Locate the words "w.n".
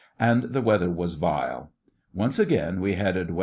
3.27-3.39